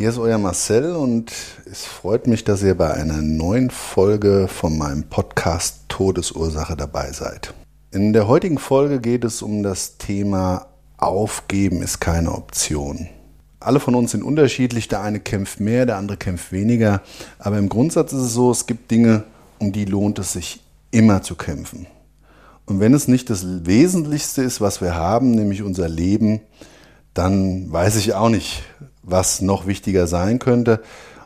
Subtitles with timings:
[0.00, 1.30] hier ist euer Marcel und
[1.70, 7.52] es freut mich, dass ihr bei einer neuen Folge von meinem Podcast Todesursache dabei seid.
[7.90, 13.10] In der heutigen Folge geht es um das Thema Aufgeben ist keine Option.
[13.60, 17.02] Alle von uns sind unterschiedlich, der eine kämpft mehr, der andere kämpft weniger,
[17.38, 19.24] aber im Grundsatz ist es so, es gibt Dinge,
[19.58, 20.62] um die lohnt es sich
[20.92, 21.86] immer zu kämpfen.
[22.64, 26.40] Und wenn es nicht das Wesentlichste ist, was wir haben, nämlich unser Leben,
[27.12, 28.62] dann weiß ich auch nicht,
[29.02, 30.82] was noch wichtiger sein könnte.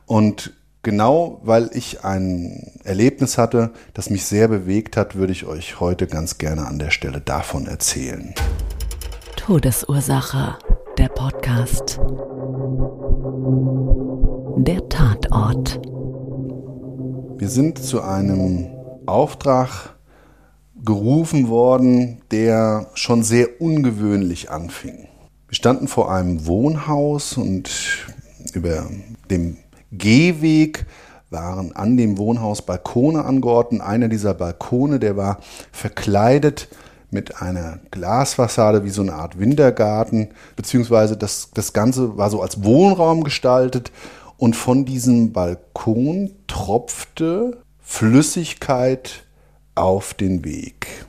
[0.06, 5.80] Und genau weil ich ein Erlebnis hatte, das mich sehr bewegt hat, würde ich euch
[5.80, 8.34] heute ganz gerne an der Stelle davon erzählen.
[9.36, 10.56] Todesursache.
[10.96, 11.98] Der Podcast.
[14.58, 15.80] Der Tatort.
[17.36, 18.70] Wir sind zu einem
[19.06, 19.96] Auftrag
[20.84, 25.08] gerufen worden, der schon sehr ungewöhnlich anfing.
[25.48, 27.70] Wir standen vor einem Wohnhaus und
[28.54, 28.86] über
[29.30, 29.58] dem
[29.92, 30.86] Gehweg
[31.30, 33.82] waren an dem Wohnhaus Balkone angeordnet.
[33.82, 35.38] Einer dieser Balkone, der war
[35.72, 36.68] verkleidet
[37.10, 42.64] mit einer Glasfassade wie so eine Art Wintergarten, beziehungsweise das, das Ganze war so als
[42.64, 43.92] Wohnraum gestaltet
[44.36, 49.24] und von diesem Balkon tropfte Flüssigkeit
[49.74, 51.06] auf den Weg.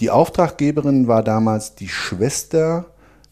[0.00, 2.86] Die Auftraggeberin war damals die Schwester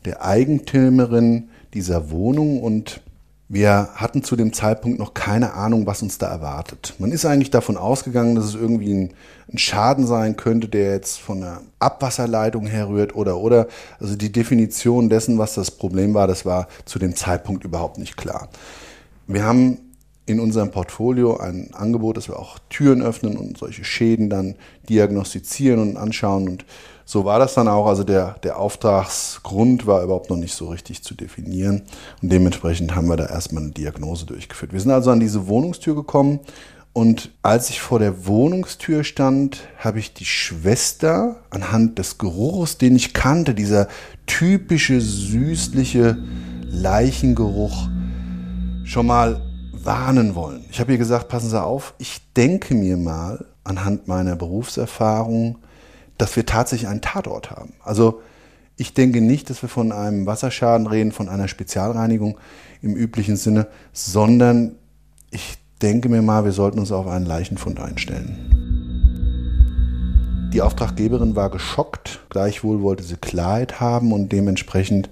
[0.05, 3.01] der Eigentümerin dieser Wohnung und
[3.49, 6.95] wir hatten zu dem Zeitpunkt noch keine Ahnung, was uns da erwartet.
[6.99, 9.11] Man ist eigentlich davon ausgegangen, dass es irgendwie ein,
[9.53, 13.69] ein, Schaden sein könnte, der jetzt von einer Abwasserleitung herrührt oder oder.
[14.01, 18.17] Also die Definition dessen, was das Problem war, das war zu dem Zeitpunkt überhaupt nicht
[18.17, 18.49] klar.
[19.27, 19.77] Wir haben
[20.25, 24.55] in unserem Portfolio ein Angebot, dass wir auch Türen öffnen und solche Schäden dann
[24.89, 26.49] diagnostizieren und anschauen.
[26.49, 26.65] Und
[27.13, 27.87] so war das dann auch.
[27.87, 31.83] Also der, der Auftragsgrund war überhaupt noch nicht so richtig zu definieren.
[32.23, 34.73] Und dementsprechend haben wir da erstmal eine Diagnose durchgeführt.
[34.73, 36.41] Wir sind also an diese Wohnungstür gekommen.
[36.95, 42.97] Und als ich vor der Wohnungstür stand, habe ich die Schwester anhand des Geruchs, den
[42.97, 43.89] ich kannte, dieser
[44.25, 46.17] typische süßliche
[46.65, 47.89] Leichengeruch,
[48.85, 49.43] schon mal
[49.73, 50.65] warnen wollen.
[50.71, 55.59] Ich habe ihr gesagt, passen Sie auf, ich denke mir mal anhand meiner Berufserfahrung,
[56.19, 57.75] dass wir tatsächlich einen Tatort haben.
[57.83, 58.21] Also
[58.77, 62.39] ich denke nicht, dass wir von einem Wasserschaden reden, von einer Spezialreinigung
[62.81, 64.77] im üblichen Sinne, sondern
[65.31, 68.63] ich denke mir mal, wir sollten uns auf einen Leichenfund einstellen.
[70.53, 75.09] Die Auftraggeberin war geschockt, gleichwohl wollte sie Klarheit haben und dementsprechend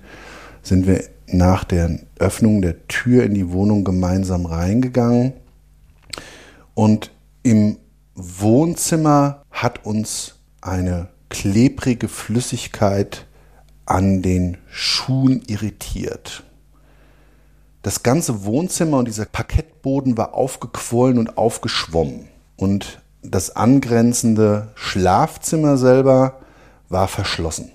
[0.62, 5.32] sind wir nach der Öffnung der Tür in die Wohnung gemeinsam reingegangen.
[6.74, 7.10] Und
[7.42, 7.78] im
[8.14, 13.26] Wohnzimmer hat uns eine klebrige Flüssigkeit
[13.86, 16.44] an den Schuhen irritiert.
[17.82, 22.28] Das ganze Wohnzimmer und dieser Parkettboden war aufgequollen und aufgeschwommen.
[22.56, 26.40] Und das angrenzende Schlafzimmer selber
[26.88, 27.72] war verschlossen.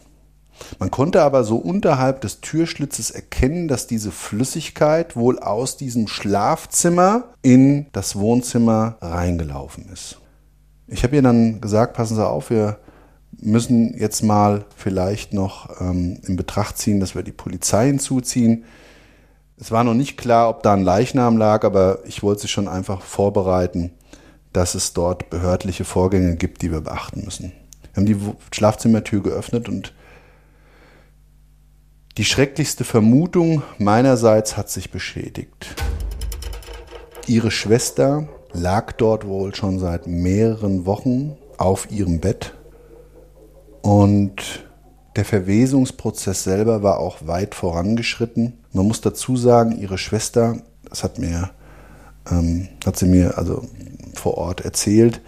[0.79, 7.25] Man konnte aber so unterhalb des Türschlitzes erkennen, dass diese Flüssigkeit wohl aus diesem Schlafzimmer
[7.41, 10.19] in das Wohnzimmer reingelaufen ist.
[10.87, 12.79] Ich habe ihr dann gesagt, passen Sie auf, wir
[13.31, 18.65] müssen jetzt mal vielleicht noch ähm, in Betracht ziehen, dass wir die Polizei hinzuziehen.
[19.57, 22.67] Es war noch nicht klar, ob da ein Leichnam lag, aber ich wollte sie schon
[22.67, 23.91] einfach vorbereiten,
[24.53, 27.51] dass es dort behördliche Vorgänge gibt, die wir beachten müssen.
[27.93, 28.17] Wir haben die
[28.51, 29.93] Schlafzimmertür geöffnet und
[32.17, 35.75] die schrecklichste Vermutung meinerseits hat sich beschädigt.
[37.27, 42.53] Ihre Schwester lag dort wohl schon seit mehreren Wochen auf ihrem Bett
[43.81, 44.65] und
[45.15, 48.53] der Verwesungsprozess selber war auch weit vorangeschritten.
[48.73, 50.57] Man muss dazu sagen, ihre Schwester,
[50.89, 51.51] das hat mir,
[52.29, 53.63] ähm, hat sie mir also
[54.13, 55.21] vor Ort erzählt,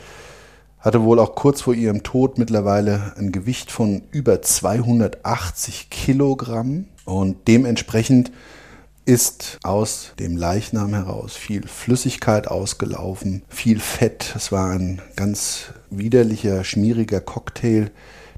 [0.79, 7.47] hatte wohl auch kurz vor ihrem Tod mittlerweile ein Gewicht von über 280 Kilogramm und
[7.47, 8.31] dementsprechend
[9.07, 14.33] ist aus dem Leichnam heraus viel Flüssigkeit ausgelaufen, viel Fett.
[14.36, 17.89] Es war ein ganz widerlicher, schmieriger Cocktail,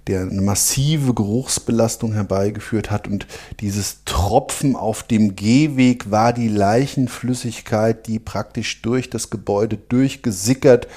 [0.05, 3.07] der eine massive Geruchsbelastung herbeigeführt hat.
[3.07, 3.25] Und
[3.61, 10.87] dieses Tropfen auf dem Gehweg war die Leichenflüssigkeit, die praktisch durch das Gebäude durchgesickert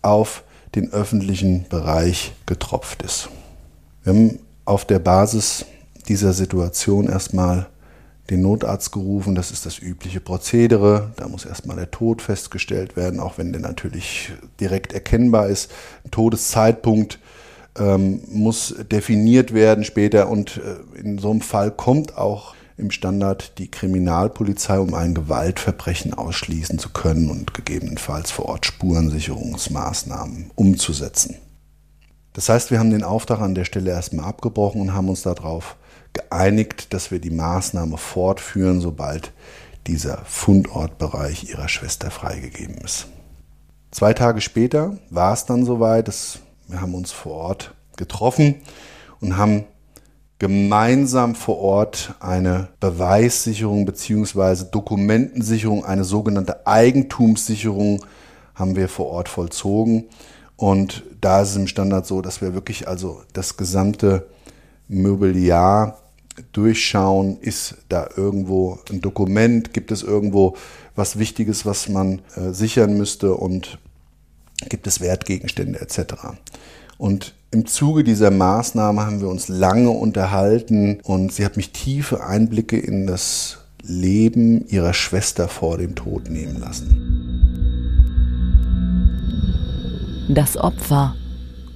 [0.00, 0.42] auf
[0.74, 3.28] den öffentlichen Bereich getropft ist.
[4.04, 5.66] Wir haben auf der Basis
[6.08, 7.66] dieser Situation erstmal
[8.30, 9.34] den Notarzt gerufen.
[9.34, 11.12] Das ist das übliche Prozedere.
[11.16, 15.70] Da muss erstmal der Tod festgestellt werden, auch wenn der natürlich direkt erkennbar ist.
[16.04, 17.18] Ein Todeszeitpunkt
[17.78, 23.58] ähm, muss definiert werden später und äh, in so einem Fall kommt auch im Standard
[23.58, 31.36] die Kriminalpolizei, um ein Gewaltverbrechen ausschließen zu können und gegebenenfalls vor Ort Spurensicherungsmaßnahmen umzusetzen.
[32.32, 35.76] Das heißt, wir haben den Auftrag an der Stelle erstmal abgebrochen und haben uns darauf
[36.12, 39.32] geeinigt, dass wir die Maßnahme fortführen, sobald
[39.86, 43.06] dieser Fundortbereich ihrer Schwester freigegeben ist.
[43.90, 46.38] Zwei Tage später war es dann soweit, dass
[46.68, 48.56] wir haben uns vor Ort getroffen
[49.20, 49.64] und haben
[50.38, 54.64] gemeinsam vor Ort eine Beweissicherung bzw.
[54.70, 58.04] Dokumentensicherung, eine sogenannte Eigentumssicherung
[58.54, 60.08] haben wir vor Ort vollzogen.
[60.56, 64.26] Und da ist es im Standard so, dass wir wirklich also das gesamte
[64.88, 65.98] Mobiliar
[66.52, 70.56] durchschauen, ist da irgendwo ein Dokument, gibt es irgendwo
[70.94, 73.78] was Wichtiges, was man äh, sichern müsste und
[74.68, 76.14] gibt es Wertgegenstände etc.
[76.98, 82.24] Und im Zuge dieser Maßnahme haben wir uns lange unterhalten und sie hat mich tiefe
[82.24, 87.08] Einblicke in das Leben ihrer Schwester vor dem Tod nehmen lassen.
[90.28, 91.16] Das Opfer.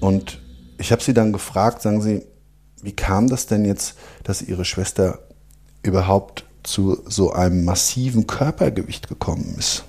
[0.01, 0.39] Und
[0.79, 2.23] ich habe sie dann gefragt, sagen Sie,
[2.83, 5.21] wie kam das denn jetzt, dass Ihre Schwester
[5.83, 9.85] überhaupt zu so einem massiven Körpergewicht gekommen ist?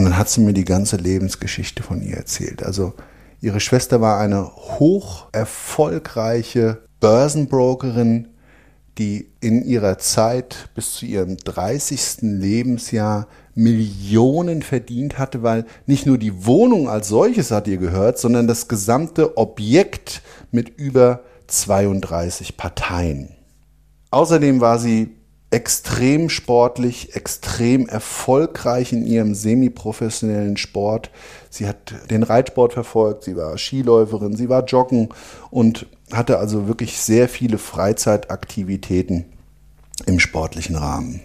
[0.00, 2.62] Und dann hat sie mir die ganze Lebensgeschichte von ihr erzählt.
[2.62, 2.94] Also
[3.42, 8.28] ihre Schwester war eine hoch erfolgreiche Börsenbrokerin,
[8.96, 12.22] die in ihrer Zeit bis zu ihrem 30.
[12.22, 18.46] Lebensjahr Millionen verdient hatte, weil nicht nur die Wohnung als solches hat ihr gehört, sondern
[18.46, 23.30] das gesamte Objekt mit über 32 Parteien.
[24.10, 25.10] Außerdem war sie
[25.50, 31.10] extrem sportlich, extrem erfolgreich in ihrem semiprofessionellen Sport.
[31.50, 35.08] Sie hat den Reitsport verfolgt, sie war Skiläuferin, sie war Joggen
[35.50, 39.24] und hatte also wirklich sehr viele Freizeitaktivitäten
[40.06, 41.20] im sportlichen Rahmen.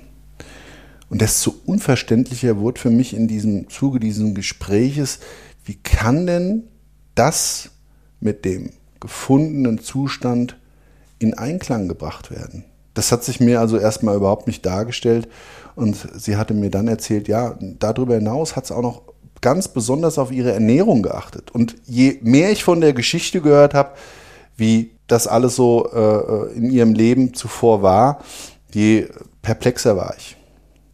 [1.10, 5.20] Und desto unverständlicher wurde für mich in diesem Zuge dieses Gespräches,
[5.64, 6.64] wie kann denn
[7.14, 7.70] das
[8.20, 8.72] mit dem
[9.06, 10.58] gefundenen Zustand
[11.20, 12.66] in Einklang gebracht werden?
[12.94, 15.28] Das hat sich mir also erstmal überhaupt nicht dargestellt.
[15.76, 19.02] Und sie hatte mir dann erzählt, ja, darüber hinaus hat sie auch noch
[19.42, 21.52] ganz besonders auf ihre Ernährung geachtet.
[21.52, 23.92] Und je mehr ich von der Geschichte gehört habe,
[24.56, 28.24] wie das alles so äh, in ihrem Leben zuvor war,
[28.74, 29.08] je
[29.42, 30.38] perplexer war ich.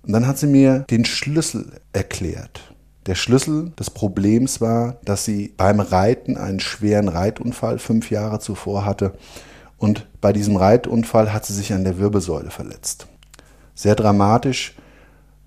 [0.04, 2.71] Und dann hat sie mir den Schlüssel erklärt.
[3.08, 8.86] Der Schlüssel des Problems war, dass sie beim Reiten einen schweren Reitunfall fünf Jahre zuvor
[8.86, 9.14] hatte
[9.78, 13.08] und bei diesem Reitunfall hat sie sich an der Wirbelsäule verletzt.
[13.74, 14.76] Sehr dramatisch,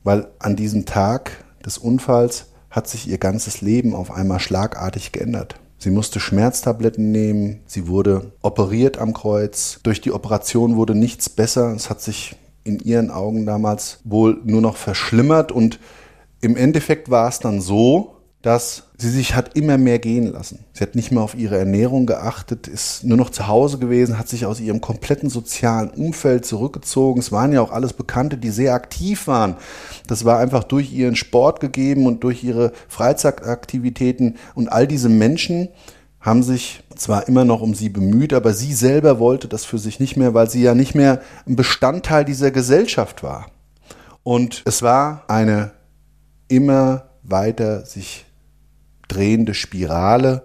[0.03, 5.55] weil an diesem Tag des Unfalls hat sich ihr ganzes Leben auf einmal schlagartig geändert.
[5.79, 9.79] Sie musste Schmerztabletten nehmen, sie wurde operiert am Kreuz.
[9.85, 11.73] Durch die Operation wurde nichts besser.
[11.73, 12.35] Es hat sich
[12.65, 15.79] in ihren Augen damals wohl nur noch verschlimmert und
[16.45, 20.67] im Endeffekt war es dann so, dass sie sich hat immer mehr gehen lassen.
[20.75, 24.29] Sie hat nicht mehr auf ihre Ernährung geachtet, ist nur noch zu Hause gewesen, hat
[24.29, 27.21] sich aus ihrem kompletten sozialen Umfeld zurückgezogen.
[27.21, 29.57] Es waren ja auch alles Bekannte, die sehr aktiv waren.
[30.07, 34.37] Das war einfach durch ihren Sport gegeben und durch ihre Freizeitaktivitäten.
[34.55, 35.71] Und all diese Menschen
[36.21, 40.01] haben sich zwar immer noch um sie bemüht, aber sie selber wollte das für sich
[40.01, 43.47] nicht mehr, weil sie ja nicht mehr ein Bestandteil dieser Gesellschaft war.
[44.23, 45.73] Und es war eine
[46.55, 48.27] immer weiter sich
[49.09, 50.45] drehende Spirale,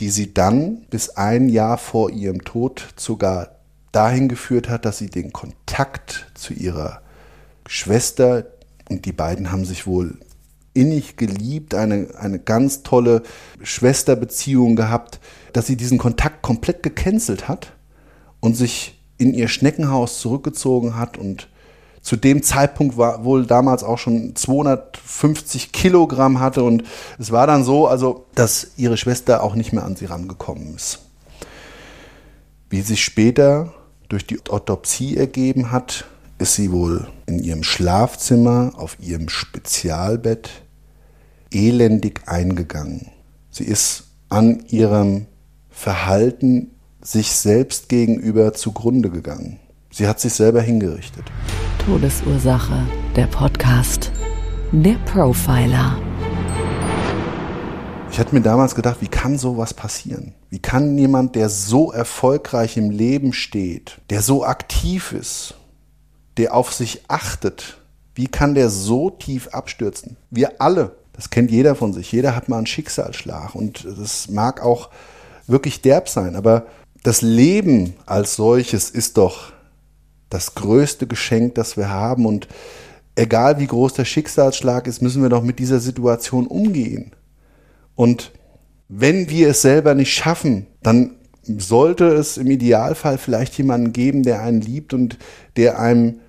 [0.00, 3.56] die sie dann bis ein Jahr vor ihrem Tod sogar
[3.92, 7.02] dahin geführt hat, dass sie den Kontakt zu ihrer
[7.66, 8.46] Schwester
[8.88, 10.18] und die beiden haben sich wohl
[10.72, 13.22] innig geliebt, eine, eine ganz tolle
[13.62, 15.20] Schwesterbeziehung gehabt,
[15.52, 17.72] dass sie diesen Kontakt komplett gecancelt hat
[18.40, 21.48] und sich in ihr Schneckenhaus zurückgezogen hat und
[22.02, 26.84] zu dem Zeitpunkt war wohl damals auch schon 250 Kilogramm hatte und
[27.18, 31.00] es war dann so, also dass ihre Schwester auch nicht mehr an sie rangekommen ist.
[32.70, 33.74] Wie sich später
[34.08, 36.06] durch die Autopsie ergeben hat,
[36.38, 40.50] ist sie wohl in ihrem Schlafzimmer auf ihrem Spezialbett
[41.52, 43.10] elendig eingegangen.
[43.50, 45.26] Sie ist an ihrem
[45.68, 46.70] Verhalten
[47.02, 49.58] sich selbst gegenüber zugrunde gegangen.
[49.90, 51.24] Sie hat sich selber hingerichtet.
[51.86, 54.12] Todesursache, der Podcast.
[54.70, 55.98] Der Profiler.
[58.12, 60.34] Ich hatte mir damals gedacht, wie kann sowas passieren?
[60.50, 65.54] Wie kann jemand, der so erfolgreich im Leben steht, der so aktiv ist,
[66.36, 67.78] der auf sich achtet,
[68.14, 70.18] wie kann der so tief abstürzen?
[70.30, 74.62] Wir alle, das kennt jeder von sich, jeder hat mal einen Schicksalsschlag und das mag
[74.62, 74.90] auch
[75.46, 76.66] wirklich derb sein, aber
[77.02, 79.52] das Leben als solches ist doch
[80.30, 82.48] das größte Geschenk, das wir haben und
[83.16, 87.12] egal wie groß der Schicksalsschlag ist, müssen wir doch mit dieser Situation umgehen.
[87.94, 88.32] Und
[88.88, 94.42] wenn wir es selber nicht schaffen, dann sollte es im Idealfall vielleicht jemanden geben, der
[94.42, 95.18] einen liebt und
[95.56, 96.20] der einem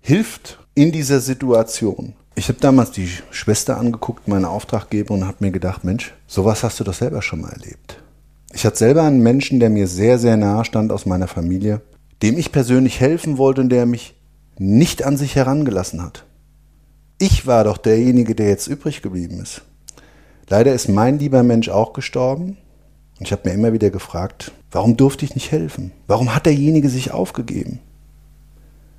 [0.00, 2.14] hilft in dieser Situation.
[2.34, 6.78] Ich habe damals die Schwester angeguckt, meine Auftraggeberin, und habe mir gedacht, Mensch, sowas hast
[6.78, 8.02] du doch selber schon mal erlebt.
[8.52, 11.80] Ich hatte selber einen Menschen, der mir sehr, sehr nahe stand aus meiner Familie,
[12.22, 14.14] dem ich persönlich helfen wollte und der mich
[14.58, 16.24] nicht an sich herangelassen hat.
[17.18, 19.62] Ich war doch derjenige, der jetzt übrig geblieben ist.
[20.48, 22.56] Leider ist mein lieber Mensch auch gestorben.
[23.18, 25.92] Und ich habe mir immer wieder gefragt, warum durfte ich nicht helfen?
[26.06, 27.80] Warum hat derjenige sich aufgegeben?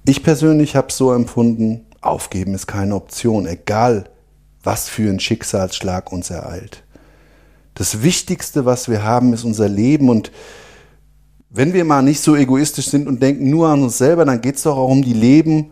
[0.06, 4.10] Ich persönlich habe es so empfunden, aufgeben ist keine Option, egal
[4.64, 6.84] was für ein Schicksalsschlag uns ereilt.
[7.76, 10.32] Das Wichtigste, was wir haben, ist unser Leben und
[11.50, 14.56] wenn wir mal nicht so egoistisch sind und denken nur an uns selber, dann geht
[14.56, 15.72] es doch auch um die Leben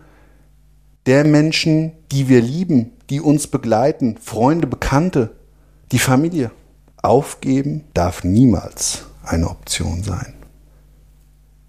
[1.05, 5.31] der Menschen, die wir lieben, die uns begleiten, Freunde, Bekannte,
[5.91, 6.51] die Familie.
[7.01, 10.33] Aufgeben darf niemals eine Option sein.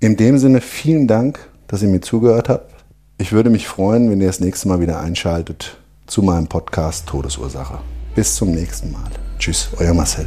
[0.00, 2.72] In dem Sinne vielen Dank, dass ihr mir zugehört habt.
[3.18, 7.78] Ich würde mich freuen, wenn ihr das nächste Mal wieder einschaltet zu meinem Podcast Todesursache.
[8.14, 9.10] Bis zum nächsten Mal.
[9.38, 10.26] Tschüss, euer Marcel.